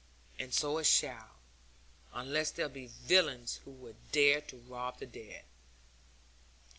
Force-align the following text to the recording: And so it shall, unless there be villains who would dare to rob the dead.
And 0.39 0.51
so 0.51 0.79
it 0.79 0.85
shall, 0.85 1.29
unless 2.11 2.49
there 2.49 2.67
be 2.67 2.87
villains 2.87 3.57
who 3.65 3.69
would 3.71 4.11
dare 4.11 4.41
to 4.41 4.57
rob 4.57 4.97
the 4.97 5.05
dead. 5.05 5.43